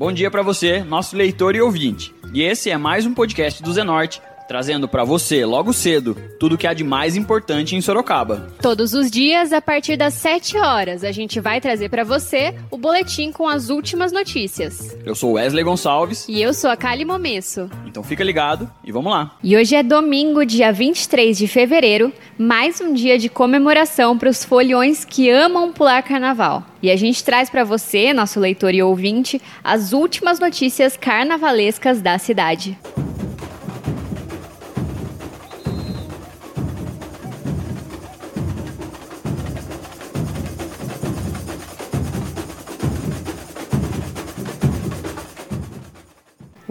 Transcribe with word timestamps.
Bom 0.00 0.10
dia 0.10 0.30
para 0.30 0.40
você, 0.40 0.82
nosso 0.82 1.14
leitor 1.14 1.54
e 1.54 1.60
ouvinte. 1.60 2.14
E 2.32 2.40
esse 2.40 2.70
é 2.70 2.78
mais 2.78 3.04
um 3.04 3.12
podcast 3.12 3.62
do 3.62 3.70
Zenorte 3.70 4.22
trazendo 4.50 4.88
para 4.88 5.04
você, 5.04 5.44
logo 5.44 5.72
cedo, 5.72 6.16
tudo 6.36 6.56
o 6.56 6.58
que 6.58 6.66
há 6.66 6.74
de 6.74 6.82
mais 6.82 7.14
importante 7.14 7.76
em 7.76 7.80
Sorocaba. 7.80 8.48
Todos 8.60 8.94
os 8.94 9.08
dias, 9.08 9.52
a 9.52 9.62
partir 9.62 9.96
das 9.96 10.14
7 10.14 10.58
horas, 10.58 11.04
a 11.04 11.12
gente 11.12 11.38
vai 11.38 11.60
trazer 11.60 11.88
para 11.88 12.02
você 12.02 12.56
o 12.68 12.76
boletim 12.76 13.30
com 13.30 13.48
as 13.48 13.70
últimas 13.70 14.10
notícias. 14.10 14.98
Eu 15.06 15.14
sou 15.14 15.34
Wesley 15.34 15.62
Gonçalves. 15.62 16.26
E 16.28 16.42
eu 16.42 16.52
sou 16.52 16.68
a 16.68 16.76
Kali 16.76 17.04
Momesso. 17.04 17.70
Então 17.86 18.02
fica 18.02 18.24
ligado 18.24 18.68
e 18.82 18.90
vamos 18.90 19.12
lá. 19.12 19.36
E 19.40 19.56
hoje 19.56 19.76
é 19.76 19.84
domingo, 19.84 20.44
dia 20.44 20.72
23 20.72 21.38
de 21.38 21.46
fevereiro, 21.46 22.12
mais 22.36 22.80
um 22.80 22.92
dia 22.92 23.16
de 23.16 23.28
comemoração 23.28 24.18
para 24.18 24.30
os 24.30 24.44
foliões 24.44 25.04
que 25.04 25.30
amam 25.30 25.72
pular 25.72 26.02
carnaval. 26.02 26.64
E 26.82 26.90
a 26.90 26.96
gente 26.96 27.22
traz 27.22 27.48
para 27.48 27.62
você, 27.62 28.12
nosso 28.12 28.40
leitor 28.40 28.74
e 28.74 28.82
ouvinte, 28.82 29.40
as 29.62 29.92
últimas 29.92 30.40
notícias 30.40 30.96
carnavalescas 30.96 32.02
da 32.02 32.18
cidade. 32.18 32.76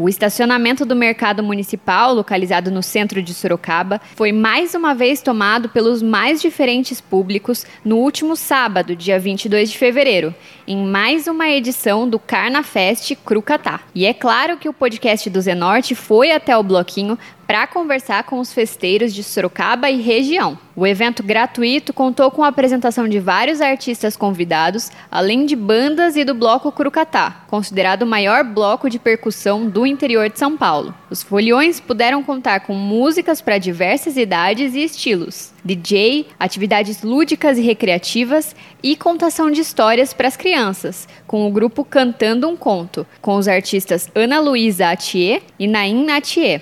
O 0.09 0.17
estacionamento 0.19 0.87
do 0.87 0.95
mercado 0.95 1.43
municipal, 1.43 2.15
localizado 2.15 2.71
no 2.71 2.81
centro 2.81 3.21
de 3.21 3.31
Sorocaba, 3.31 4.01
foi 4.15 4.31
mais 4.31 4.73
uma 4.73 4.95
vez 4.95 5.21
tomado 5.21 5.69
pelos 5.69 6.01
mais 6.01 6.41
diferentes 6.41 6.99
públicos 6.99 7.63
no 7.85 7.97
último 7.97 8.35
sábado, 8.35 8.95
dia 8.95 9.19
22 9.19 9.69
de 9.69 9.77
fevereiro, 9.77 10.33
em 10.67 10.83
mais 10.83 11.27
uma 11.27 11.47
edição 11.47 12.09
do 12.09 12.17
Carnafest 12.17 13.17
Crucatá. 13.23 13.81
E 13.93 14.07
é 14.07 14.11
claro 14.11 14.57
que 14.57 14.67
o 14.67 14.73
podcast 14.73 15.29
do 15.29 15.39
Zenorte 15.39 15.93
foi 15.93 16.31
até 16.31 16.57
o 16.57 16.63
bloquinho 16.63 17.15
para 17.49 17.65
conversar 17.65 18.25
com 18.25 18.39
os 18.39 18.53
festeiros 18.53 19.11
de 19.11 19.23
Sorocaba 19.23 19.89
e 19.89 19.99
região. 19.99 20.55
O 20.75 20.85
evento 20.85 21.23
gratuito 21.23 21.91
contou 21.91 22.29
com 22.29 22.43
a 22.43 22.47
apresentação 22.47 23.09
de 23.09 23.19
vários 23.19 23.59
artistas 23.59 24.15
convidados, 24.15 24.91
além 25.09 25.47
de 25.47 25.55
bandas 25.55 26.15
e 26.15 26.23
do 26.23 26.35
bloco 26.35 26.71
Curucatá, 26.71 27.43
considerado 27.47 28.03
o 28.03 28.07
maior 28.07 28.43
bloco 28.43 28.87
de 28.87 28.99
percussão 28.99 29.67
do 29.67 29.83
interior 29.83 30.29
de 30.29 30.37
São 30.37 30.55
Paulo. 30.55 30.93
Os 31.09 31.23
foliões 31.23 31.79
puderam 31.79 32.21
contar 32.21 32.59
com 32.59 32.75
músicas 32.75 33.41
para 33.41 33.57
diversas 33.57 34.15
idades 34.15 34.75
e 34.75 34.83
estilos, 34.83 35.51
DJ, 35.65 36.27
atividades 36.39 37.01
lúdicas 37.01 37.57
e 37.57 37.61
recreativas 37.61 38.55
e 38.83 38.95
contação 38.95 39.49
de 39.49 39.61
histórias 39.61 40.13
para 40.13 40.27
as 40.27 40.37
crianças, 40.37 41.07
com 41.25 41.47
o 41.47 41.51
grupo 41.51 41.83
Cantando 41.83 42.47
um 42.47 42.55
Conto, 42.55 43.07
com 43.19 43.37
os 43.37 43.47
artistas 43.47 44.07
Ana 44.13 44.39
Luísa 44.39 44.91
Atier 44.91 45.41
e 45.57 45.67
Naim 45.67 46.05
Natier. 46.05 46.61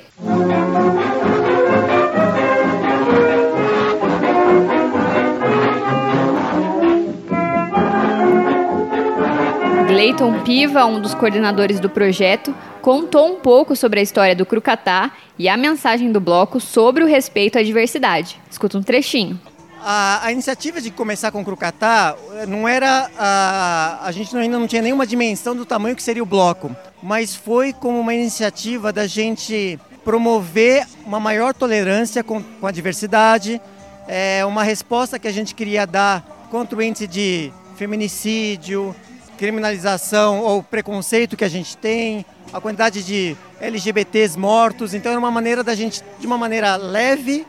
Gleiton 10.07 10.41
Piva, 10.41 10.85
um 10.85 11.01
dos 11.01 11.13
coordenadores 11.13 11.81
do 11.81 11.89
projeto, 11.89 12.55
contou 12.81 13.27
um 13.27 13.41
pouco 13.41 13.75
sobre 13.75 13.99
a 13.99 14.03
história 14.03 14.33
do 14.33 14.45
Crucatá 14.45 15.11
e 15.37 15.49
a 15.49 15.57
mensagem 15.57 16.13
do 16.13 16.21
bloco 16.21 16.61
sobre 16.61 17.03
o 17.03 17.07
respeito 17.07 17.59
à 17.59 17.61
diversidade. 17.61 18.39
Escuta 18.49 18.77
um 18.77 18.81
trechinho. 18.81 19.37
A, 19.83 20.25
a 20.25 20.31
iniciativa 20.31 20.79
de 20.79 20.91
começar 20.91 21.29
com 21.29 21.41
o 21.41 21.43
Crucatá 21.43 22.15
eh, 22.35 22.45
não 22.45 22.65
era. 22.65 23.11
A, 23.17 23.99
a 24.01 24.11
gente 24.13 24.33
ainda 24.37 24.57
não 24.57 24.65
tinha 24.65 24.81
nenhuma 24.81 25.05
dimensão 25.05 25.53
do 25.53 25.65
tamanho 25.65 25.93
que 25.93 26.01
seria 26.01 26.23
o 26.23 26.25
bloco, 26.25 26.73
mas 27.03 27.35
foi 27.35 27.73
como 27.73 27.99
uma 27.99 28.13
iniciativa 28.13 28.93
da 28.93 29.05
gente 29.07 29.77
promover 30.05 30.87
uma 31.05 31.19
maior 31.19 31.53
tolerância 31.53 32.23
com, 32.23 32.41
com 32.41 32.65
a 32.65 32.71
diversidade, 32.71 33.61
é, 34.07 34.45
uma 34.45 34.63
resposta 34.63 35.19
que 35.19 35.27
a 35.27 35.33
gente 35.33 35.53
queria 35.53 35.85
dar 35.85 36.47
contra 36.49 36.79
o 36.79 36.81
índice 36.81 37.07
de 37.07 37.51
feminicídio, 37.75 38.95
criminalização 39.37 40.39
ou 40.39 40.63
preconceito 40.63 41.37
que 41.37 41.45
a 41.45 41.49
gente 41.49 41.77
tem, 41.77 42.25
a 42.51 42.59
quantidade 42.59 43.03
de 43.03 43.37
LGBTs 43.61 44.37
mortos. 44.37 44.93
Então 44.93 45.11
é 45.11 45.17
uma 45.17 45.31
maneira 45.31 45.63
da 45.63 45.75
gente, 45.75 46.03
de 46.19 46.27
uma 46.27 46.37
maneira 46.37 46.75
leve 46.75 47.45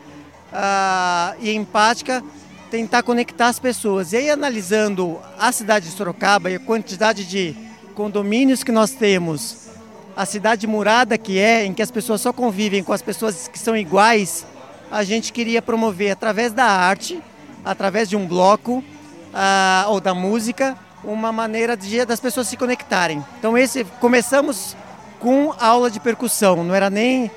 uh, 0.53 1.37
e 1.41 1.50
empática, 1.53 2.22
tentar 2.71 3.03
conectar 3.03 3.48
as 3.48 3.59
pessoas. 3.59 4.12
E 4.12 4.19
aí 4.19 4.31
analisando 4.31 5.19
a 5.38 5.50
cidade 5.50 5.87
de 5.87 5.93
Sorocaba 5.93 6.50
e 6.50 6.56
a 6.56 6.60
quantidade 6.60 7.25
de 7.25 7.56
condomínios 7.94 8.62
que 8.62 8.71
nós 8.71 8.93
temos, 8.93 9.69
a 10.16 10.27
cidade 10.27 10.66
murada 10.66 11.16
que 11.16 11.38
é, 11.38 11.65
em 11.65 11.72
que 11.72 11.82
as 11.82 11.91
pessoas 11.91 12.21
só 12.21 12.32
convivem 12.32 12.84
com 12.84 12.93
as 12.93 13.03
pessoas 13.03 13.48
que 13.48 13.59
são 13.59 13.77
iguais, 13.77 14.47
a 14.91 15.03
gente 15.03 15.32
queria 15.32 15.60
promover 15.60 16.10
através 16.10 16.53
da 16.53 16.65
arte, 16.65 17.22
através 17.65 18.09
de 18.09 18.16
um 18.16 18.27
bloco 18.27 18.78
uh, 18.78 19.88
ou 19.91 20.00
da 20.00 20.15
música, 20.15 20.77
uma 21.04 21.32
maneira 21.32 21.76
de, 21.76 22.04
das 22.04 22.20
pessoas 22.20 22.48
se 22.48 22.56
conectarem. 22.56 23.25
Então 23.38 23.56
esse 23.56 23.84
começamos 24.00 24.76
com 25.19 25.53
aula 25.59 25.91
de 25.91 26.00
percussão, 26.00 26.62
não 26.64 26.75
era 26.75 26.91
nem 26.91 27.31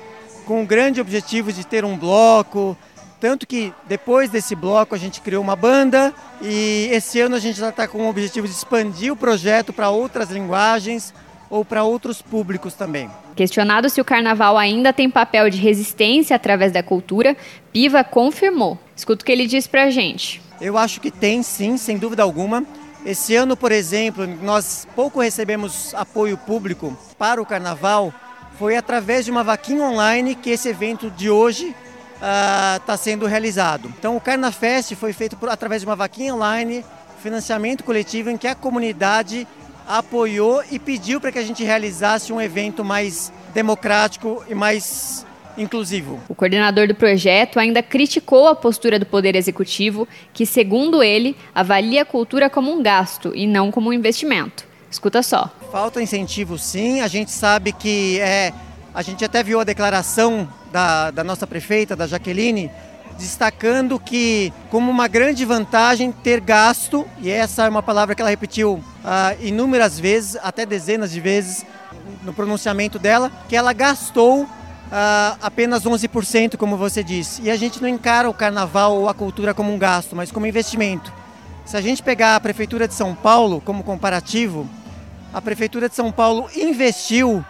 com 0.46 0.62
o 0.62 0.66
grande 0.66 1.00
objetivo 1.00 1.52
de 1.52 1.66
ter 1.66 1.84
um 1.84 1.96
bloco, 1.96 2.76
tanto 3.20 3.46
que 3.46 3.72
depois 3.86 4.30
desse 4.30 4.54
bloco 4.54 4.94
a 4.94 4.98
gente 4.98 5.20
criou 5.20 5.42
uma 5.42 5.54
banda 5.54 6.12
e 6.40 6.88
esse 6.90 7.20
ano 7.20 7.36
a 7.36 7.38
gente 7.38 7.58
já 7.58 7.68
está 7.68 7.86
com 7.86 8.06
o 8.06 8.08
objetivo 8.08 8.48
de 8.48 8.52
expandir 8.52 9.12
o 9.12 9.16
projeto 9.16 9.72
para 9.72 9.90
outras 9.90 10.30
linguagens 10.30 11.14
ou 11.48 11.64
para 11.64 11.84
outros 11.84 12.20
públicos 12.20 12.74
também. 12.74 13.10
Questionado 13.36 13.88
se 13.88 14.00
o 14.00 14.04
carnaval 14.04 14.58
ainda 14.58 14.92
tem 14.92 15.08
papel 15.08 15.50
de 15.50 15.58
resistência 15.58 16.34
através 16.34 16.72
da 16.72 16.82
cultura, 16.82 17.36
Piva 17.72 18.02
confirmou. 18.02 18.78
Escuta 18.96 19.22
o 19.22 19.24
que 19.24 19.30
ele 19.30 19.46
diz 19.46 19.66
para 19.66 19.84
a 19.84 19.90
gente. 19.90 20.40
Eu 20.60 20.76
acho 20.78 21.00
que 21.00 21.10
tem 21.10 21.42
sim, 21.42 21.76
sem 21.76 21.98
dúvida 21.98 22.22
alguma. 22.22 22.64
Esse 23.04 23.34
ano, 23.34 23.56
por 23.56 23.72
exemplo, 23.72 24.24
nós 24.26 24.86
pouco 24.94 25.20
recebemos 25.20 25.92
apoio 25.94 26.38
público 26.38 26.96
para 27.18 27.42
o 27.42 27.46
carnaval. 27.46 28.14
Foi 28.56 28.76
através 28.76 29.24
de 29.24 29.30
uma 29.30 29.42
vaquinha 29.42 29.82
online 29.82 30.36
que 30.36 30.50
esse 30.50 30.68
evento 30.68 31.10
de 31.10 31.28
hoje 31.28 31.74
está 32.14 32.80
ah, 32.86 32.94
uh, 32.94 32.96
sendo 32.96 33.26
realizado. 33.26 33.92
Então, 33.98 34.16
o 34.16 34.20
Carnafest 34.20 34.94
foi 34.94 35.12
feito 35.12 35.36
por, 35.36 35.48
através 35.48 35.82
de 35.82 35.86
uma 35.86 35.96
vaquinha 35.96 36.32
online, 36.32 36.84
financiamento 37.20 37.82
coletivo, 37.82 38.30
em 38.30 38.36
que 38.36 38.46
a 38.46 38.54
comunidade 38.54 39.48
apoiou 39.88 40.62
e 40.70 40.78
pediu 40.78 41.20
para 41.20 41.32
que 41.32 41.40
a 41.40 41.44
gente 41.44 41.64
realizasse 41.64 42.32
um 42.32 42.40
evento 42.40 42.84
mais 42.84 43.32
democrático 43.52 44.44
e 44.48 44.54
mais 44.54 45.26
inclusivo. 45.56 46.20
O 46.28 46.34
coordenador 46.34 46.88
do 46.88 46.94
projeto 46.94 47.58
ainda 47.58 47.82
criticou 47.82 48.48
a 48.48 48.54
postura 48.54 48.98
do 48.98 49.06
Poder 49.06 49.34
Executivo, 49.36 50.06
que, 50.32 50.46
segundo 50.46 51.02
ele, 51.02 51.36
avalia 51.54 52.02
a 52.02 52.04
cultura 52.04 52.48
como 52.48 52.72
um 52.72 52.82
gasto 52.82 53.32
e 53.34 53.46
não 53.46 53.70
como 53.70 53.90
um 53.90 53.92
investimento. 53.92 54.64
Escuta 54.90 55.22
só. 55.22 55.50
Falta 55.70 56.02
incentivo, 56.02 56.58
sim. 56.58 57.00
A 57.00 57.08
gente 57.08 57.30
sabe 57.30 57.72
que 57.72 58.20
é. 58.20 58.52
A 58.94 59.00
gente 59.00 59.24
até 59.24 59.42
viu 59.42 59.58
a 59.58 59.64
declaração 59.64 60.46
da, 60.70 61.10
da 61.10 61.24
nossa 61.24 61.46
prefeita, 61.46 61.96
da 61.96 62.06
Jaqueline, 62.06 62.70
destacando 63.18 63.98
que, 63.98 64.52
como 64.70 64.90
uma 64.90 65.08
grande 65.08 65.44
vantagem, 65.46 66.12
ter 66.12 66.40
gasto, 66.40 67.06
e 67.20 67.30
essa 67.30 67.64
é 67.64 67.68
uma 67.70 67.82
palavra 67.82 68.14
que 68.14 68.20
ela 68.20 68.30
repetiu 68.30 68.74
uh, 68.74 68.82
inúmeras 69.40 69.98
vezes, 69.98 70.36
até 70.42 70.66
dezenas 70.66 71.10
de 71.10 71.20
vezes, 71.20 71.64
no 72.22 72.32
pronunciamento 72.34 72.98
dela, 72.98 73.30
que 73.48 73.56
ela 73.56 73.72
gastou 73.72 74.46
uh, 74.92 75.38
apenas 75.40 75.84
11%, 75.84 76.56
como 76.58 76.76
você 76.76 77.02
disse. 77.02 77.40
E 77.42 77.50
a 77.50 77.56
gente 77.56 77.80
não 77.80 77.88
encara 77.88 78.28
o 78.28 78.34
carnaval 78.34 78.98
ou 78.98 79.08
a 79.08 79.14
cultura 79.14 79.54
como 79.54 79.72
um 79.72 79.78
gasto, 79.78 80.14
mas 80.14 80.30
como 80.30 80.46
investimento. 80.46 81.10
Se 81.64 81.76
a 81.76 81.80
gente 81.80 82.02
pegar 82.02 82.36
a 82.36 82.40
Prefeitura 82.40 82.86
de 82.86 82.94
São 82.94 83.14
Paulo 83.14 83.62
como 83.64 83.82
comparativo, 83.82 84.68
a 85.32 85.40
Prefeitura 85.40 85.88
de 85.88 85.94
São 85.94 86.12
Paulo 86.12 86.50
investiu 86.54 87.42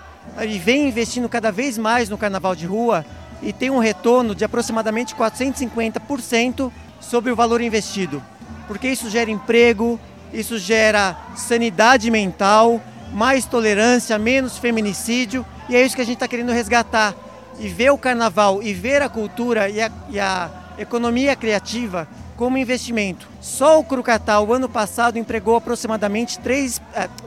e 0.47 0.59
vem 0.59 0.89
investindo 0.89 1.29
cada 1.29 1.51
vez 1.51 1.77
mais 1.77 2.09
no 2.09 2.17
carnaval 2.17 2.55
de 2.55 2.65
rua 2.65 3.05
e 3.43 3.53
tem 3.53 3.71
um 3.71 3.79
retorno 3.79 4.35
de 4.35 4.45
aproximadamente 4.45 5.17
450% 5.17 6.71
sobre 7.01 7.33
o 7.33 7.37
valor 7.37 7.61
investido. 7.61 8.23
Porque 8.69 8.87
isso 8.87 9.11
gera 9.11 9.31
emprego, 9.31 9.99
isso 10.33 10.59
gera 10.59 11.17
sanidade 11.35 12.09
mental, 12.09 12.81
mais 13.13 13.45
tolerância, 13.45 14.17
menos 14.17 14.59
feminicídio, 14.59 15.45
e 15.69 15.75
é 15.75 15.85
isso 15.85 15.97
que 15.97 16.03
a 16.03 16.05
gente 16.05 16.15
está 16.15 16.29
querendo 16.29 16.53
resgatar 16.53 17.15
e 17.59 17.69
ver 17.69 17.91
o 17.91 17.99
carnaval 17.99 18.63
e 18.63 18.73
ver 18.73 19.03
a 19.03 19.09
cultura 19.09 19.69
e 19.69 19.81
a, 19.81 19.91
e 20.11 20.19
a 20.19 20.51
economia 20.79 21.37
criativa 21.37 22.09
como 22.37 22.59
investimento. 22.59 23.29
Só 23.41 23.79
o 23.79 23.85
Crucatá, 23.85 24.41
o 24.41 24.53
ano 24.53 24.69
passado, 24.69 25.19
empregou 25.19 25.57
aproximadamente 25.57 26.39
3, 26.39 26.81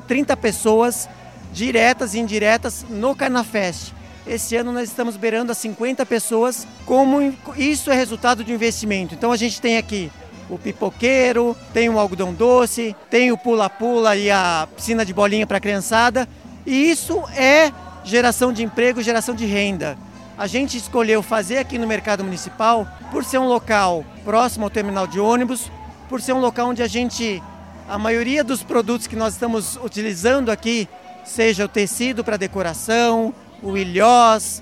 30 0.08 0.34
eh, 0.34 0.36
pessoas, 0.36 1.08
diretas 1.54 2.14
e 2.14 2.20
indiretas, 2.20 2.86
no 2.90 3.16
Carnafest. 3.16 3.94
Esse 4.28 4.56
ano 4.56 4.72
nós 4.72 4.90
estamos 4.90 5.16
beirando 5.16 5.52
as 5.52 5.58
50 5.60 6.06
pessoas, 6.06 6.68
como 6.86 7.34
isso 7.56 7.92
é 7.92 7.96
resultado 7.96 8.44
de 8.44 8.52
investimento. 8.52 9.14
Então 9.14 9.32
a 9.32 9.38
gente 9.38 9.62
tem 9.62 9.78
aqui 9.78 10.12
o 10.50 10.58
pipoqueiro, 10.58 11.56
tem 11.74 11.90
o 11.90 12.00
algodão 12.00 12.34
doce, 12.34 12.96
tem 13.10 13.32
o 13.32 13.38
pula-pula 13.38 14.16
e 14.16 14.30
a 14.30 14.68
piscina 14.76 15.06
de 15.06 15.14
bolinha 15.14 15.48
para 15.48 15.58
a 15.58 15.62
criançada 15.62 16.28
E 16.66 16.90
isso 16.92 17.24
é 17.36 17.72
geração 18.04 18.52
de 18.54 18.64
emprego, 18.64 19.02
geração 19.02 19.34
de 19.34 19.46
renda. 19.46 19.98
A 20.38 20.48
gente 20.48 20.78
escolheu 20.78 21.24
fazer 21.24 21.60
aqui 21.60 21.78
no 21.78 21.88
mercado 21.88 22.22
municipal 22.22 22.86
por 23.10 23.24
ser 23.24 23.38
um 23.38 23.48
local 23.48 24.04
próximo 24.26 24.66
ao 24.66 24.70
terminal 24.70 25.08
de 25.08 25.18
ônibus, 25.18 25.72
por 26.10 26.22
ser 26.22 26.34
um 26.34 26.40
local 26.40 26.70
onde 26.70 26.84
a 26.84 26.88
gente, 26.88 27.42
a 27.88 27.98
maioria 27.98 28.44
dos 28.44 28.62
produtos 28.62 29.08
que 29.08 29.16
nós 29.16 29.34
estamos 29.34 29.78
utilizando 29.78 30.52
aqui, 30.52 30.90
seja 31.24 31.64
o 31.64 31.70
tecido 31.70 32.22
para 32.22 32.36
decoração, 32.36 33.34
o 33.64 33.78
ilhós, 33.78 34.62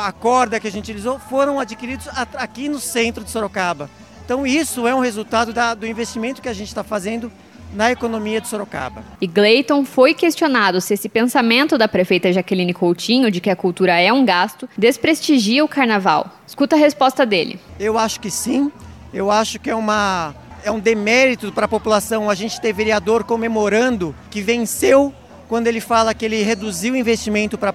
a 0.00 0.12
corda 0.12 0.60
que 0.60 0.68
a 0.68 0.70
gente 0.70 0.84
utilizou, 0.84 1.18
foram 1.18 1.58
adquiridos 1.58 2.08
aqui 2.34 2.68
no 2.68 2.78
centro 2.78 3.24
de 3.24 3.30
Sorocaba. 3.30 3.90
Então 4.24 4.46
isso 4.46 4.86
é 4.86 4.94
um 4.94 5.00
resultado 5.00 5.52
da, 5.52 5.74
do 5.74 5.86
investimento 5.86 6.40
que 6.40 6.48
a 6.48 6.52
gente 6.52 6.68
está 6.68 6.84
fazendo 6.84 7.32
na 7.72 7.90
economia 7.90 8.40
de 8.40 8.48
Sorocaba. 8.48 9.02
E 9.20 9.26
Gleiton 9.26 9.84
foi 9.84 10.14
questionado 10.14 10.80
se 10.80 10.94
esse 10.94 11.08
pensamento 11.08 11.76
da 11.76 11.88
prefeita 11.88 12.32
Jaqueline 12.32 12.72
Coutinho 12.72 13.30
de 13.30 13.40
que 13.40 13.50
a 13.50 13.56
cultura 13.56 13.98
é 14.00 14.12
um 14.12 14.24
gasto 14.24 14.68
desprestigia 14.76 15.64
o 15.64 15.68
carnaval. 15.68 16.30
Escuta 16.46 16.76
a 16.76 16.78
resposta 16.78 17.26
dele. 17.26 17.58
Eu 17.78 17.98
acho 17.98 18.20
que 18.20 18.30
sim. 18.30 18.72
Eu 19.12 19.30
acho 19.30 19.58
que 19.58 19.70
é 19.70 19.74
uma 19.74 20.34
é 20.64 20.70
um 20.70 20.80
demérito 20.80 21.52
para 21.52 21.66
a 21.66 21.68
população 21.68 22.28
a 22.28 22.34
gente 22.34 22.60
ter 22.60 22.72
vereador 22.72 23.24
comemorando 23.24 24.14
que 24.28 24.40
venceu 24.42 25.14
quando 25.48 25.66
ele 25.66 25.80
fala 25.80 26.12
que 26.12 26.24
ele 26.24 26.42
reduziu 26.42 26.94
o 26.94 26.96
investimento 26.96 27.56
para 27.56 27.74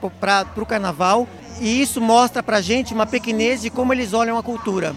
o 0.56 0.66
carnaval. 0.66 1.28
E 1.62 1.82
isso 1.82 2.02
mostra 2.02 2.44
para 2.44 2.58
a 2.58 2.62
gente 2.62 2.94
uma 2.94 3.06
pequenez 3.06 3.62
de 3.62 3.70
como 3.70 3.94
eles 3.94 4.14
olham 4.14 4.38
a 4.38 4.44
cultura. 4.44 4.96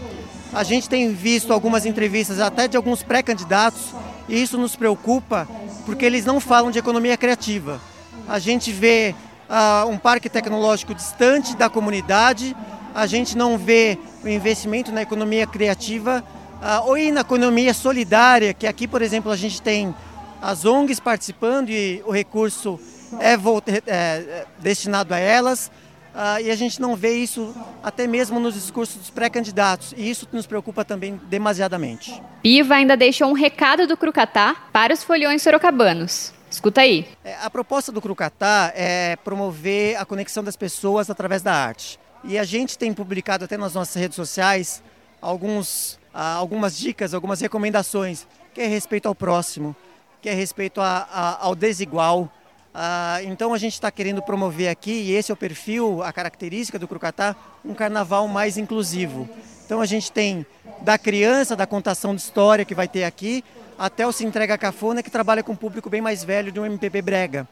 A 0.52 0.62
gente 0.62 0.88
tem 0.88 1.12
visto 1.12 1.52
algumas 1.52 1.84
entrevistas 1.84 2.40
até 2.40 2.66
de 2.66 2.76
alguns 2.76 3.02
pré-candidatos 3.02 3.94
e 4.28 4.40
isso 4.40 4.58
nos 4.58 4.76
preocupa 4.76 5.48
porque 5.84 6.04
eles 6.04 6.24
não 6.24 6.40
falam 6.40 6.70
de 6.70 6.78
economia 6.78 7.16
criativa. 7.16 7.80
A 8.28 8.38
gente 8.38 8.72
vê 8.72 9.14
uh, 9.48 9.88
um 9.88 9.96
parque 9.96 10.28
tecnológico 10.28 10.94
distante 10.94 11.56
da 11.56 11.68
comunidade, 11.68 12.56
a 12.94 13.06
gente 13.06 13.36
não 13.36 13.56
vê 13.56 13.98
o 14.24 14.28
investimento 14.28 14.90
na 14.90 15.02
economia 15.02 15.46
criativa 15.46 16.24
uh, 16.60 16.88
ou 16.88 16.96
na 17.12 17.20
economia 17.20 17.72
solidária, 17.72 18.52
que 18.52 18.66
aqui, 18.66 18.88
por 18.88 19.02
exemplo, 19.02 19.30
a 19.30 19.36
gente 19.36 19.62
tem 19.62 19.94
as 20.42 20.64
ONGs 20.64 21.00
participando 21.00 21.70
e 21.70 22.02
o 22.06 22.10
recurso 22.10 22.80
é, 23.20 23.34
é, 23.34 23.76
é 23.86 24.46
destinado 24.58 25.14
a 25.14 25.18
elas. 25.18 25.70
Uh, 26.16 26.40
e 26.40 26.50
a 26.50 26.56
gente 26.56 26.80
não 26.80 26.96
vê 26.96 27.12
isso 27.12 27.54
até 27.82 28.06
mesmo 28.06 28.40
nos 28.40 28.54
discursos 28.54 28.96
dos 28.96 29.10
pré-candidatos, 29.10 29.92
e 29.94 30.08
isso 30.08 30.26
nos 30.32 30.46
preocupa 30.46 30.82
também 30.82 31.20
demasiadamente. 31.28 32.22
Piva 32.42 32.76
ainda 32.76 32.96
deixou 32.96 33.28
um 33.28 33.34
recado 33.34 33.86
do 33.86 33.98
Crucatá 33.98 34.56
para 34.72 34.94
os 34.94 35.04
foliões 35.04 35.42
sorocabanos. 35.42 36.32
Escuta 36.50 36.80
aí. 36.80 37.06
É, 37.22 37.36
a 37.42 37.50
proposta 37.50 37.92
do 37.92 38.00
Crucatá 38.00 38.72
é 38.74 39.16
promover 39.16 39.96
a 39.96 40.06
conexão 40.06 40.42
das 40.42 40.56
pessoas 40.56 41.10
através 41.10 41.42
da 41.42 41.52
arte. 41.52 42.00
E 42.24 42.38
a 42.38 42.44
gente 42.44 42.78
tem 42.78 42.94
publicado 42.94 43.44
até 43.44 43.58
nas 43.58 43.74
nossas 43.74 43.96
redes 43.96 44.16
sociais 44.16 44.82
alguns, 45.20 45.98
uh, 46.14 46.38
algumas 46.38 46.78
dicas, 46.78 47.12
algumas 47.12 47.42
recomendações, 47.42 48.26
que 48.54 48.62
é 48.62 48.66
respeito 48.66 49.06
ao 49.06 49.14
próximo, 49.14 49.76
que 50.22 50.30
é 50.30 50.32
respeito 50.32 50.80
a, 50.80 51.06
a, 51.12 51.44
ao 51.44 51.54
desigual, 51.54 52.32
ah, 52.78 53.22
então 53.22 53.54
a 53.54 53.58
gente 53.58 53.72
está 53.72 53.90
querendo 53.90 54.20
promover 54.20 54.68
aqui, 54.68 54.90
e 54.90 55.12
esse 55.12 55.30
é 55.30 55.34
o 55.34 55.36
perfil, 55.36 56.02
a 56.02 56.12
característica 56.12 56.78
do 56.78 56.86
Crucatá, 56.86 57.34
um 57.64 57.72
carnaval 57.72 58.28
mais 58.28 58.58
inclusivo. 58.58 59.26
Então 59.64 59.80
a 59.80 59.86
gente 59.86 60.12
tem 60.12 60.44
da 60.82 60.98
criança, 60.98 61.56
da 61.56 61.66
contação 61.66 62.14
de 62.14 62.20
história 62.20 62.66
que 62.66 62.74
vai 62.74 62.86
ter 62.86 63.04
aqui, 63.04 63.42
até 63.78 64.06
o 64.06 64.12
Se 64.12 64.26
Entrega 64.26 64.58
Cafona, 64.58 65.02
que 65.02 65.10
trabalha 65.10 65.42
com 65.42 65.52
um 65.52 65.56
público 65.56 65.88
bem 65.88 66.02
mais 66.02 66.22
velho 66.22 66.52
de 66.52 66.60
um 66.60 66.66
MPB 66.66 67.00
brega. 67.00 67.48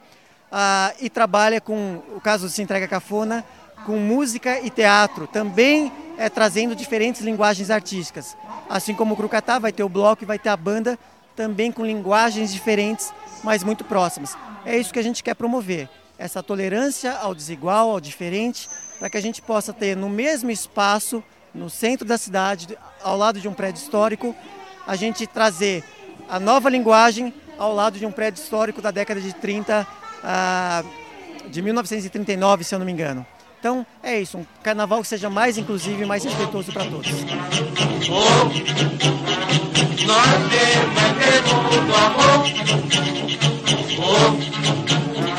Ah, 0.53 0.93
e 1.00 1.09
trabalha 1.09 1.59
com, 1.59 2.03
o 2.15 2.20
caso 2.20 2.44
do 2.47 2.50
Se 2.50 2.61
Entrega 2.61 2.87
Cafona, 2.87 3.43
com 3.87 3.97
música 3.97 4.61
e 4.61 4.69
teatro, 4.69 5.27
também 5.27 5.91
é, 6.19 6.29
trazendo 6.29 6.77
diferentes 6.77 7.23
linguagens 7.23 7.70
artísticas. 7.70 8.37
Assim 8.69 8.94
como 8.94 9.15
o 9.15 9.17
Crucatá 9.17 9.59
vai 9.59 9.73
ter 9.73 9.85
o 9.85 9.88
bloco 9.88 10.23
e 10.23 10.27
vai 10.27 10.38
ter 10.38 10.50
a 10.50 10.56
banda, 10.56 10.99
também 11.35 11.73
com 11.73 11.82
linguagens 11.82 12.53
diferentes, 12.53 13.11
mas 13.43 13.65
muito 13.65 13.85
próximas. 13.85 14.37
É 14.64 14.76
isso 14.76 14.93
que 14.93 14.99
a 14.99 15.02
gente 15.02 15.22
quer 15.22 15.34
promover, 15.34 15.88
essa 16.19 16.43
tolerância 16.43 17.12
ao 17.12 17.34
desigual, 17.34 17.90
ao 17.90 18.00
diferente, 18.00 18.69
para 18.99 19.11
que 19.11 19.16
a 19.16 19.20
gente 19.20 19.43
possa 19.43 19.72
ter 19.72 19.96
no 19.96 20.08
mesmo 20.08 20.50
espaço, 20.50 21.22
no 21.55 21.69
centro 21.69 22.06
da 22.06 22.16
cidade, 22.16 22.78
ao 23.02 23.16
lado 23.16 23.40
de 23.40 23.49
um 23.49 23.52
prédio 23.52 23.82
histórico, 23.82 24.34
a 24.87 24.96
gente 24.96 25.26
trazer 25.26 25.84
a 26.28 26.40
nova 26.40 26.70
linguagem 26.70 27.34
ao 27.58 27.75
lado 27.75 27.99
de 27.99 28.06
um 28.06 28.12
prédio 28.12 28.43
histórico 28.43 28.81
da 28.81 28.90
década 28.90 29.20
de 29.20 29.32
30, 29.32 29.87
ah, 30.22 30.82
de 31.49 31.62
1939, 31.62 32.64
se 32.64 32.75
eu 32.75 32.78
não 32.78 32.87
me 32.87 32.93
engano. 32.93 33.26
Então 33.60 33.87
é 34.02 34.20
isso, 34.20 34.38
um 34.38 34.46
carnaval 34.62 35.00
que 35.00 35.08
seja 35.08 35.31
mais 35.31 35.56
inclusivo 35.56 36.02
e 36.02 36.06
mais 36.06 36.22
respeitoso 36.25 36.72
para 36.72 36.84
todos. 36.84 37.08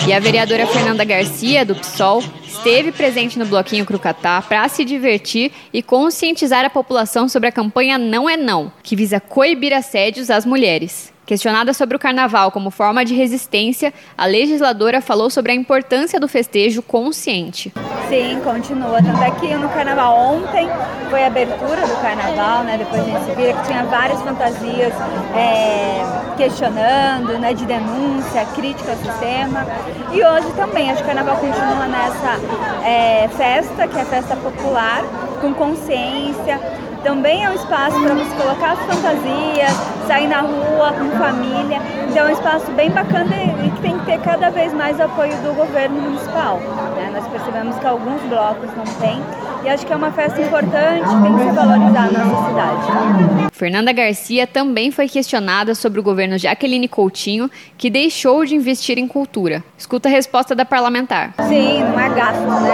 E 0.08 0.14
a 0.14 0.20
vereadora 0.20 0.68
Fernanda 0.68 1.04
Garcia, 1.04 1.66
do 1.66 1.74
PSOL, 1.74 2.24
esteve 2.46 2.92
presente 2.92 3.40
no 3.40 3.46
Bloquinho 3.46 3.86
Crucatá 3.86 4.40
para 4.40 4.70
se 4.70 4.86
divertir 4.86 5.52
e 5.74 5.82
conscientizar 5.82 6.64
a 6.64 6.70
população 6.70 7.28
sobre 7.28 7.50
a 7.50 7.52
campanha 7.52 7.98
Não 7.98 8.30
é 8.30 8.38
Não, 8.38 8.72
que 8.84 8.96
visa 8.96 9.20
coibir 9.20 9.74
assédios 9.74 10.30
às 10.30 10.46
mulheres. 10.46 11.15
Questionada 11.26 11.74
sobre 11.74 11.96
o 11.96 12.00
carnaval 12.00 12.52
como 12.52 12.70
forma 12.70 13.04
de 13.04 13.16
resistência, 13.16 13.92
a 14.16 14.28
legisladora 14.28 15.02
falou 15.02 15.28
sobre 15.32 15.52
a 15.52 15.56
importância 15.56 16.20
do 16.20 16.28
festejo 16.28 16.84
consciente. 16.84 17.74
Sim, 18.08 18.40
continua. 18.44 19.02
Tanto 19.02 19.24
é 19.24 19.32
que 19.32 19.56
no 19.56 19.68
carnaval 19.70 20.16
ontem 20.16 20.70
foi 21.10 21.24
a 21.24 21.28
abertura 21.28 21.82
do 21.88 22.00
carnaval, 22.00 22.64
né? 22.64 22.78
Depois 22.78 23.02
a 23.02 23.06
gente 23.06 23.36
vira 23.36 23.54
que 23.54 23.66
tinha 23.66 23.84
várias 23.86 24.22
fantasias 24.22 24.94
é, 25.36 26.36
questionando, 26.38 27.40
né? 27.40 27.56
De 27.56 27.66
denúncia, 27.66 28.46
crítica 28.54 28.92
ao 28.92 28.98
sistema. 28.98 29.66
E 30.14 30.24
hoje 30.24 30.52
também, 30.56 30.92
acho 30.92 31.04
que 31.04 31.10
o 31.10 31.16
carnaval 31.16 31.38
continua 31.38 31.88
nessa 31.88 32.88
é, 32.88 33.28
festa, 33.30 33.88
que 33.88 33.98
é 33.98 34.02
a 34.02 34.06
festa 34.06 34.36
popular, 34.36 35.04
com 35.42 35.52
consciência 35.56 36.60
também 37.06 37.44
é 37.44 37.50
um 37.52 37.54
espaço 37.54 38.02
para 38.02 38.16
você 38.16 38.36
colocar 38.36 38.72
as 38.72 38.80
fantasias, 38.80 39.72
sair 40.08 40.28
na 40.28 40.42
rua 40.42 40.92
com 40.92 41.12
família. 41.12 41.80
Então 42.10 42.26
é 42.26 42.30
um 42.30 42.34
espaço 42.34 42.72
bem 42.72 42.90
bacana 42.90 43.36
e 43.64 43.70
que 43.70 43.82
tem 43.82 44.00
que 44.00 44.06
ter 44.08 44.20
cada 44.22 44.50
vez 44.50 44.74
mais 44.74 45.00
apoio 45.00 45.38
do 45.44 45.54
governo 45.54 46.02
municipal. 46.02 46.60
Né? 46.96 47.12
Nós 47.14 47.28
percebemos 47.28 47.78
que 47.78 47.86
alguns 47.86 48.20
blocos 48.24 48.72
não 48.76 48.86
têm 49.00 49.22
e 49.64 49.70
acho 49.70 49.86
que 49.86 49.94
é 49.94 49.96
uma 49.96 50.12
festa 50.12 50.42
importante, 50.42 51.08
tem 51.08 51.38
que 51.38 51.44
ser 51.44 51.52
valorizada 51.54 52.12
na 52.12 52.26
nossa 52.26 52.50
cidade. 52.50 53.50
Fernanda 53.54 53.92
Garcia 53.94 54.48
também 54.48 54.90
foi 54.90 55.08
questionada 55.08 55.76
sobre 55.76 56.00
o 56.00 56.04
governo 56.04 56.40
Jaqueline 56.40 56.88
Coutinho, 56.88 57.52
que 57.78 57.90
deixou 57.90 58.44
de 58.46 58.56
investir 58.56 58.98
em 58.98 59.08
cultura. 59.08 59.64
Escuta 59.78 60.10
a 60.10 60.12
resposta 60.12 60.56
da 60.56 60.66
parlamentar. 60.66 61.36
Sim, 61.48 61.84
não 61.84 62.00
é 62.00 62.10
gasto, 62.10 62.42
né? 62.42 62.74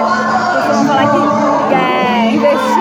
Vamos 0.67 0.88
falar 0.88 1.11
que 1.11 1.73
é, 1.75 2.31
investir 2.33 2.80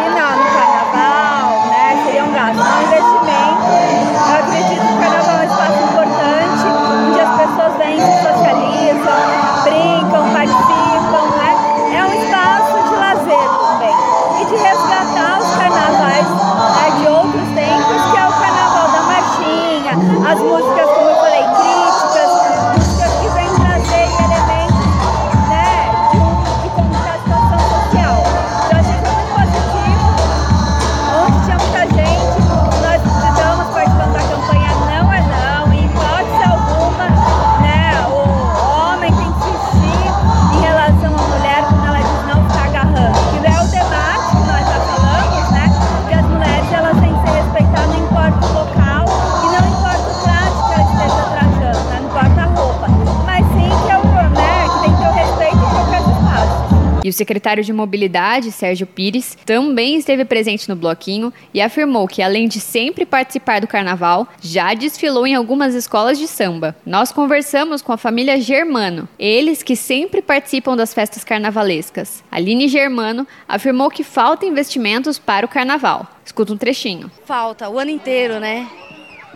secretário 57.20 57.62
de 57.62 57.70
Mobilidade, 57.70 58.50
Sérgio 58.50 58.86
Pires, 58.86 59.36
também 59.44 59.96
esteve 59.96 60.24
presente 60.24 60.66
no 60.70 60.74
bloquinho 60.74 61.30
e 61.52 61.60
afirmou 61.60 62.08
que, 62.08 62.22
além 62.22 62.48
de 62.48 62.58
sempre 62.58 63.04
participar 63.04 63.60
do 63.60 63.66
carnaval, 63.66 64.26
já 64.40 64.72
desfilou 64.72 65.26
em 65.26 65.34
algumas 65.34 65.74
escolas 65.74 66.18
de 66.18 66.26
samba. 66.26 66.74
Nós 66.86 67.12
conversamos 67.12 67.82
com 67.82 67.92
a 67.92 67.98
família 67.98 68.40
Germano, 68.40 69.06
eles 69.18 69.62
que 69.62 69.76
sempre 69.76 70.22
participam 70.22 70.74
das 70.74 70.94
festas 70.94 71.22
carnavalescas. 71.22 72.24
Aline 72.32 72.68
Germano 72.68 73.26
afirmou 73.46 73.90
que 73.90 74.02
falta 74.02 74.46
investimentos 74.46 75.18
para 75.18 75.44
o 75.44 75.48
carnaval. 75.48 76.08
Escuta 76.24 76.54
um 76.54 76.56
trechinho. 76.56 77.10
Falta 77.26 77.68
o 77.68 77.78
ano 77.78 77.90
inteiro, 77.90 78.40
né? 78.40 78.66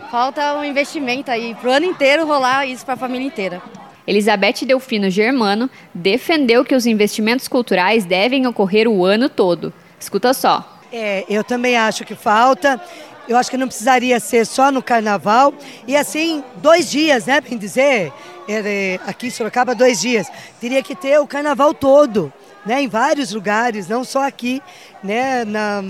Falta 0.09 0.55
um 0.55 0.63
investimento 0.63 1.29
aí 1.29 1.53
para 1.53 1.69
o 1.69 1.73
ano 1.73 1.85
inteiro 1.85 2.25
rolar 2.25 2.65
isso 2.65 2.83
para 2.83 2.95
a 2.95 2.97
família 2.97 3.27
inteira. 3.27 3.61
Elizabeth 4.07 4.65
Delfino 4.65 5.09
Germano 5.09 5.69
defendeu 5.93 6.63
que 6.63 6.75
os 6.75 6.85
investimentos 6.85 7.47
culturais 7.47 8.05
devem 8.05 8.45
ocorrer 8.45 8.87
o 8.87 9.03
ano 9.03 9.29
todo. 9.29 9.73
Escuta 9.99 10.33
só. 10.33 10.79
É, 10.91 11.25
eu 11.27 11.43
também 11.43 11.75
acho 11.75 12.05
que 12.05 12.15
falta. 12.15 12.79
Eu 13.27 13.35
acho 13.37 13.49
que 13.49 13.57
não 13.57 13.67
precisaria 13.67 14.19
ser 14.19 14.45
só 14.45 14.71
no 14.71 14.83
carnaval. 14.83 15.53
E 15.87 15.97
assim, 15.97 16.43
dois 16.57 16.89
dias, 16.89 17.25
né, 17.25 17.41
bem 17.41 17.57
dizer? 17.57 18.13
É, 18.47 18.99
aqui 19.07 19.27
em 19.27 19.31
Sorocaba, 19.31 19.73
dois 19.73 19.99
dias. 19.99 20.27
Teria 20.61 20.83
que 20.83 20.95
ter 20.95 21.19
o 21.19 21.25
carnaval 21.25 21.73
todo, 21.73 22.31
né, 22.65 22.81
em 22.83 22.87
vários 22.87 23.33
lugares, 23.33 23.87
não 23.87 24.03
só 24.03 24.27
aqui, 24.27 24.61
né, 25.03 25.43
na, 25.43 25.83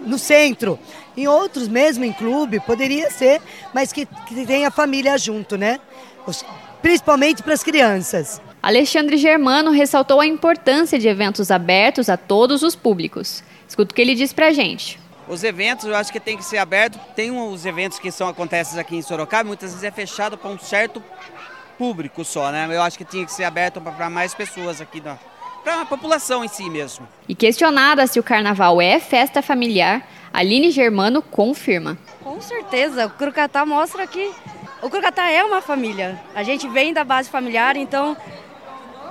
no 0.00 0.18
centro. 0.18 0.78
Em 1.14 1.28
outros 1.28 1.68
mesmo, 1.68 2.04
em 2.04 2.12
clube, 2.12 2.58
poderia 2.60 3.10
ser, 3.10 3.42
mas 3.74 3.92
que, 3.92 4.06
que 4.26 4.46
tenha 4.46 4.70
família 4.70 5.18
junto, 5.18 5.58
né? 5.58 5.78
Os, 6.26 6.42
principalmente 6.82 7.42
para 7.42 7.54
as 7.54 7.62
crianças. 7.62 8.42
Alexandre 8.62 9.16
Germano 9.16 9.70
ressaltou 9.70 10.20
a 10.20 10.26
importância 10.26 10.98
de 10.98 11.08
eventos 11.08 11.50
abertos 11.50 12.08
a 12.08 12.16
todos 12.16 12.62
os 12.62 12.76
públicos. 12.76 13.42
Escuta 13.66 13.92
o 13.92 13.94
que 13.94 14.02
ele 14.02 14.14
diz 14.14 14.32
para 14.32 14.48
a 14.48 14.52
gente. 14.52 15.00
Os 15.28 15.44
eventos 15.44 15.86
eu 15.86 15.94
acho 15.94 16.12
que 16.12 16.20
tem 16.20 16.36
que 16.36 16.44
ser 16.44 16.58
aberto. 16.58 16.98
Tem 17.16 17.30
os 17.30 17.64
eventos 17.64 17.98
que 17.98 18.10
são 18.10 18.28
acontecem 18.28 18.78
aqui 18.78 18.96
em 18.96 19.02
Sorocaba, 19.02 19.46
muitas 19.46 19.70
vezes 19.70 19.84
é 19.84 19.90
fechado 19.90 20.36
para 20.36 20.50
um 20.50 20.58
certo 20.58 21.02
público 21.78 22.24
só, 22.24 22.50
né? 22.50 22.68
Eu 22.70 22.82
acho 22.82 22.98
que 22.98 23.04
tinha 23.04 23.24
que 23.24 23.32
ser 23.32 23.44
aberto 23.44 23.80
para 23.80 24.10
mais 24.10 24.34
pessoas 24.34 24.80
aqui 24.80 25.00
para 25.00 25.80
a 25.80 25.86
população 25.86 26.44
em 26.44 26.48
si 26.48 26.68
mesmo. 26.68 27.08
E 27.28 27.34
questionada 27.34 28.06
se 28.06 28.18
o 28.18 28.22
carnaval 28.22 28.80
é 28.80 28.98
festa 29.00 29.40
familiar, 29.40 30.06
Aline 30.32 30.70
Germano 30.70 31.22
confirma. 31.22 31.96
Com 32.22 32.40
certeza, 32.40 33.06
o 33.06 33.10
Crucatá 33.10 33.64
mostra 33.64 34.06
que 34.06 34.32
o 34.82 34.90
Crucatá 34.90 35.30
é 35.30 35.42
uma 35.44 35.62
família. 35.62 36.20
A 36.34 36.42
gente 36.42 36.68
vem 36.68 36.92
da 36.92 37.04
base 37.04 37.30
familiar, 37.30 37.76
então 37.76 38.16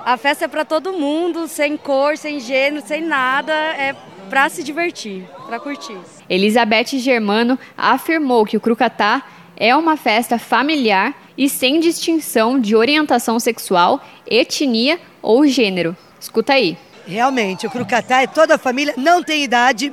a 0.06 0.18
festa 0.18 0.46
é 0.46 0.48
para 0.48 0.66
todo 0.66 0.92
mundo, 0.92 1.48
sem 1.48 1.78
cor, 1.78 2.18
sem 2.18 2.40
gênero, 2.40 2.86
sem 2.86 3.02
nada, 3.02 3.54
é 3.54 3.96
para 4.30 4.50
se 4.50 4.64
divertir, 4.64 5.24
para 5.48 5.60
curtir. 5.60 5.98
Elizabeth 6.30 6.98
Germano 7.00 7.58
afirmou 7.78 8.46
que 8.46 8.58
o 8.58 8.62
Crucatá 8.62 9.24
é 9.56 9.76
uma 9.76 9.96
festa 9.96 10.38
familiar 10.38 11.14
e 11.38 11.48
sem 11.48 11.80
distinção 11.80 12.60
de 12.60 12.76
orientação 12.76 13.40
sexual, 13.40 14.02
etnia 14.28 15.00
ou 15.22 15.48
gênero. 15.48 15.96
Escuta 16.20 16.54
aí. 16.54 16.78
Realmente, 17.08 17.66
o 17.66 17.70
Crucatá 17.70 18.22
é 18.22 18.28
toda 18.28 18.56
a 18.56 18.58
família, 18.58 18.94
não 18.98 19.24
tem 19.24 19.44
idade, 19.44 19.92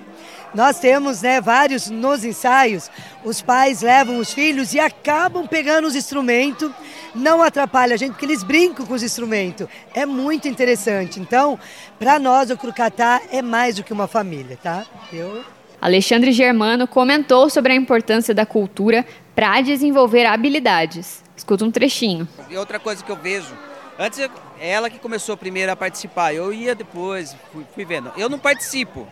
nós 0.54 0.78
temos 0.78 1.22
né, 1.22 1.40
vários 1.40 1.90
nos 1.90 2.24
ensaios, 2.24 2.90
os 3.24 3.42
pais 3.42 3.82
levam 3.82 4.18
os 4.18 4.32
filhos 4.32 4.72
e 4.72 4.80
acabam 4.80 5.46
pegando 5.46 5.86
os 5.86 5.94
instrumentos, 5.94 6.70
não 7.14 7.42
atrapalha 7.42 7.94
a 7.94 7.96
gente, 7.96 8.12
porque 8.12 8.24
eles 8.24 8.42
brincam 8.42 8.86
com 8.86 8.94
os 8.94 9.02
instrumentos. 9.02 9.66
É 9.94 10.06
muito 10.06 10.48
interessante. 10.48 11.20
Então, 11.20 11.58
para 11.98 12.18
nós, 12.18 12.50
o 12.50 12.56
Crucatá 12.56 13.20
é 13.30 13.42
mais 13.42 13.76
do 13.76 13.84
que 13.84 13.92
uma 13.92 14.06
família, 14.06 14.58
tá? 14.62 14.86
Eu... 15.12 15.44
Alexandre 15.80 16.32
Germano 16.32 16.88
comentou 16.88 17.48
sobre 17.48 17.72
a 17.72 17.76
importância 17.76 18.34
da 18.34 18.44
cultura 18.44 19.06
para 19.34 19.60
desenvolver 19.60 20.26
habilidades. 20.26 21.22
Escuta 21.36 21.64
um 21.64 21.70
trechinho. 21.70 22.26
E 22.50 22.56
outra 22.56 22.80
coisa 22.80 23.04
que 23.04 23.10
eu 23.10 23.16
vejo, 23.16 23.54
antes 23.96 24.18
é 24.18 24.28
ela 24.58 24.90
que 24.90 24.98
começou 24.98 25.36
primeiro 25.36 25.70
a 25.70 25.76
participar, 25.76 26.34
eu 26.34 26.52
ia 26.52 26.74
depois, 26.74 27.36
fui, 27.52 27.64
fui 27.72 27.84
vendo. 27.84 28.10
Eu 28.16 28.28
não 28.28 28.40
participo, 28.40 29.06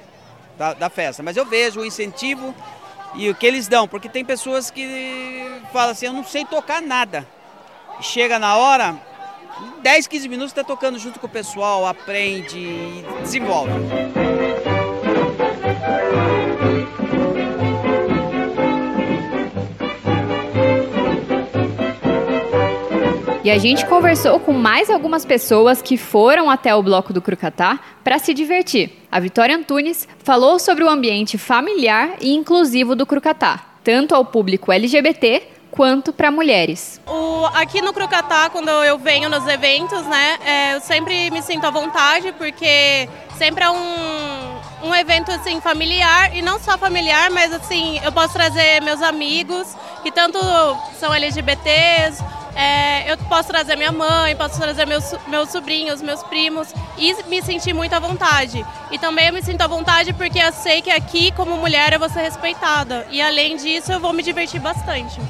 da, 0.59 0.75
da 0.75 0.91
festa. 0.91 1.23
Mas 1.23 1.37
eu 1.37 1.45
vejo 1.45 1.81
o 1.81 1.85
incentivo 1.85 2.55
e 3.15 3.31
o 3.31 3.35
que 3.35 3.47
eles 3.47 3.69
dão, 3.69 3.89
porque 3.89 4.09
tem 4.09 4.25
pessoas 4.25 4.71
que 4.71 5.47
falam 5.73 5.91
assim, 5.91 6.07
eu 6.07 6.13
não 6.13 6.25
sei 6.25 6.45
tocar 6.45 6.83
nada. 6.83 7.27
Chega 8.01 8.39
na 8.39 8.57
hora, 8.57 8.95
10, 9.83 10.07
15 10.07 10.29
minutos 10.29 10.51
está 10.53 10.63
tocando 10.63 10.99
junto 10.99 11.19
com 11.19 11.27
o 11.27 11.31
pessoal, 11.31 11.87
aprende 11.87 12.59
e 12.59 13.05
desenvolve. 13.23 13.73
E 23.47 23.51
a 23.51 23.59
gente 23.59 23.87
conversou 23.87 24.41
com 24.41 24.53
mais 24.53 24.91
algumas 24.91 25.25
pessoas 25.25 25.81
que 25.81 25.97
foram 25.97 26.51
até 26.51 26.75
o 26.75 26.83
bloco 26.83 27.13
do 27.13 27.23
Crucatá 27.23 27.79
para 28.03 28.19
se 28.19 28.35
divertir. 28.35 29.06
A 29.17 29.19
Vitória 29.19 29.57
Antunes 29.57 30.07
falou 30.23 30.59
sobre 30.59 30.85
o 30.85 30.91
ambiente 30.91 31.39
familiar 31.39 32.17
e 32.21 32.35
inclusivo 32.35 32.95
do 32.95 33.07
Crucatá, 33.07 33.65
tanto 33.83 34.15
ao 34.15 34.27
público 34.27 34.71
LGBT 34.71 35.43
quanto 35.71 36.13
para 36.13 36.31
mulheres. 36.31 37.01
O, 37.07 37.47
aqui 37.55 37.81
no 37.81 37.95
Crucatá, 37.95 38.51
quando 38.51 38.69
eu 38.69 38.99
venho 38.99 39.31
nos 39.31 39.49
eventos, 39.49 40.03
né, 40.03 40.39
é, 40.45 40.75
eu 40.75 40.83
sempre 40.83 41.31
me 41.31 41.41
sinto 41.41 41.65
à 41.65 41.71
vontade, 41.71 42.31
porque 42.33 43.09
sempre 43.39 43.65
é 43.65 43.71
um, 43.71 44.89
um 44.89 44.95
evento 44.95 45.33
assim 45.33 45.63
familiar 45.63 46.37
e 46.37 46.43
não 46.43 46.61
só 46.61 46.77
familiar, 46.77 47.31
mas 47.31 47.55
assim 47.55 47.99
eu 48.05 48.13
posso 48.13 48.35
trazer 48.35 48.83
meus 48.83 49.01
amigos 49.01 49.67
que 50.03 50.13
tanto 50.13 50.39
são 51.01 51.15
LGBTs 51.15 52.23
é, 52.57 53.13
eu 53.13 53.19
posso 53.29 53.51
trazer 53.51 53.77
minha 53.77 53.93
mãe, 53.93 54.35
posso 54.35 54.59
trazer 54.59 54.87
meus, 54.87 55.15
meus 55.29 55.51
sobrinhos, 55.51 56.01
meus 56.01 56.23
primos 56.23 56.73
e 56.97 57.15
me 57.25 57.43
sentir 57.43 57.75
muito 57.75 57.93
à 57.93 58.01
vontade. 58.01 58.65
E 58.91 58.99
também 58.99 59.27
eu 59.27 59.33
me 59.35 59.43
sinto 59.43 59.61
à 59.61 59.67
vontade 59.67 60.15
porque 60.15 60.39
eu 60.39 60.51
sei 60.53 60.81
que 60.81 60.91
aqui, 60.91 61.31
como 61.33 61.55
mulher, 61.59 61.93
eu 61.93 61.99
vou 61.99 62.09
ser 62.09 62.23
respeitada. 62.23 63.07
E 63.11 63.21
além 63.21 63.59
disso, 63.59 63.93
eu 63.93 64.01
vou 64.01 64.15
me 64.15 64.23
divertir 64.23 64.59
bastante. 64.59 65.21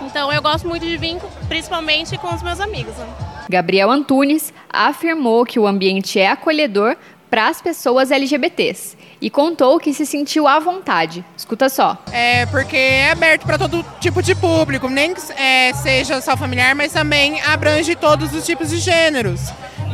Então 0.00 0.32
eu 0.32 0.40
gosto 0.40 0.66
muito 0.66 0.86
de 0.86 0.96
vir, 0.96 1.18
principalmente 1.46 2.16
com 2.16 2.34
os 2.34 2.42
meus 2.42 2.58
amigos. 2.58 2.96
Né? 2.96 3.06
Gabriel 3.50 3.90
Antunes 3.90 4.50
afirmou 4.70 5.44
que 5.44 5.58
o 5.58 5.66
ambiente 5.66 6.18
é 6.18 6.28
acolhedor 6.28 6.96
para 7.28 7.48
as 7.48 7.60
pessoas 7.60 8.10
LGBTs 8.10 8.95
e 9.20 9.30
contou 9.30 9.78
que 9.78 9.92
se 9.94 10.04
sentiu 10.04 10.46
à 10.46 10.58
vontade. 10.58 11.24
Escuta 11.36 11.68
só. 11.68 11.96
É 12.12 12.46
porque 12.46 12.76
é 12.76 13.10
aberto 13.10 13.46
para 13.46 13.58
todo 13.58 13.84
tipo 14.00 14.22
de 14.22 14.34
público, 14.34 14.88
nem 14.88 15.14
que 15.14 15.20
é, 15.32 15.72
seja 15.72 16.20
só 16.20 16.36
familiar, 16.36 16.74
mas 16.74 16.92
também 16.92 17.40
abrange 17.42 17.94
todos 17.94 18.32
os 18.32 18.44
tipos 18.44 18.70
de 18.70 18.78
gêneros 18.78 19.40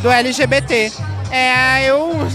do 0.01 0.11
LGBT. 0.11 0.93
É, 1.31 1.89
eu 1.89 2.29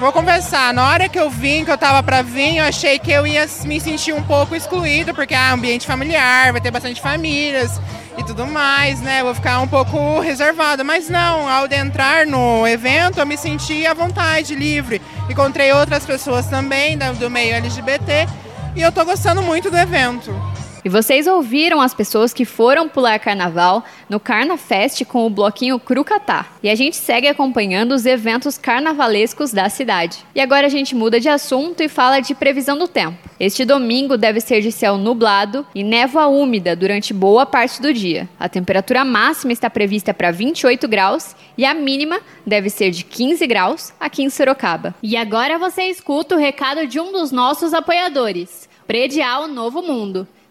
vou 0.00 0.12
conversar, 0.12 0.74
na 0.74 0.88
hora 0.88 1.08
que 1.08 1.18
eu 1.18 1.30
vim, 1.30 1.64
que 1.64 1.70
eu 1.70 1.78
tava 1.78 2.02
para 2.02 2.22
vir, 2.22 2.58
eu 2.58 2.64
achei 2.64 2.98
que 2.98 3.10
eu 3.10 3.26
ia 3.26 3.46
me 3.64 3.80
sentir 3.80 4.12
um 4.12 4.22
pouco 4.22 4.54
excluído, 4.54 5.14
porque 5.14 5.34
é 5.34 5.36
ah, 5.36 5.52
ambiente 5.52 5.86
familiar, 5.86 6.52
vai 6.52 6.60
ter 6.60 6.70
bastante 6.70 7.00
famílias 7.00 7.80
e 8.16 8.24
tudo 8.24 8.46
mais, 8.46 9.00
né? 9.00 9.22
Vou 9.22 9.34
ficar 9.34 9.60
um 9.60 9.68
pouco 9.68 10.20
reservada. 10.20 10.84
Mas 10.84 11.08
não, 11.08 11.48
ao 11.48 11.66
entrar 11.72 12.26
no 12.26 12.66
evento, 12.66 13.18
eu 13.18 13.26
me 13.26 13.36
senti 13.36 13.86
à 13.86 13.94
vontade, 13.94 14.54
livre. 14.54 15.00
Encontrei 15.28 15.72
outras 15.72 16.04
pessoas 16.04 16.46
também 16.46 16.98
do 16.98 17.30
meio 17.30 17.54
LGBT 17.54 18.26
e 18.74 18.82
eu 18.82 18.92
tô 18.92 19.04
gostando 19.04 19.42
muito 19.42 19.70
do 19.70 19.76
evento. 19.76 20.34
E 20.84 20.88
vocês 20.88 21.28
ouviram 21.28 21.80
as 21.80 21.94
pessoas 21.94 22.32
que 22.32 22.44
foram 22.44 22.88
pular 22.88 23.18
carnaval 23.20 23.84
no 24.08 24.18
Carnafest 24.18 25.04
com 25.04 25.24
o 25.24 25.30
bloquinho 25.30 25.78
Crucatá. 25.78 26.46
E 26.62 26.68
a 26.68 26.74
gente 26.74 26.96
segue 26.96 27.28
acompanhando 27.28 27.92
os 27.92 28.04
eventos 28.04 28.58
carnavalescos 28.58 29.52
da 29.52 29.68
cidade. 29.68 30.18
E 30.34 30.40
agora 30.40 30.66
a 30.66 30.70
gente 30.70 30.94
muda 30.94 31.20
de 31.20 31.28
assunto 31.28 31.82
e 31.82 31.88
fala 31.88 32.20
de 32.20 32.34
previsão 32.34 32.76
do 32.76 32.88
tempo. 32.88 33.16
Este 33.38 33.64
domingo 33.64 34.16
deve 34.16 34.40
ser 34.40 34.60
de 34.60 34.72
céu 34.72 34.96
nublado 34.96 35.66
e 35.74 35.84
névoa 35.84 36.26
úmida 36.26 36.74
durante 36.74 37.14
boa 37.14 37.46
parte 37.46 37.80
do 37.80 37.92
dia. 37.92 38.28
A 38.38 38.48
temperatura 38.48 39.04
máxima 39.04 39.52
está 39.52 39.70
prevista 39.70 40.12
para 40.12 40.30
28 40.30 40.88
graus 40.88 41.36
e 41.56 41.64
a 41.64 41.74
mínima 41.74 42.20
deve 42.46 42.70
ser 42.70 42.90
de 42.90 43.04
15 43.04 43.46
graus 43.46 43.92
aqui 44.00 44.22
em 44.22 44.30
Sorocaba. 44.30 44.94
E 45.02 45.16
agora 45.16 45.58
você 45.58 45.84
escuta 45.84 46.34
o 46.34 46.38
recado 46.38 46.86
de 46.86 46.98
um 46.98 47.12
dos 47.12 47.30
nossos 47.30 47.72
apoiadores, 47.72 48.68
Predial 48.86 49.46
Novo 49.46 49.82
Mundo. 49.82 50.26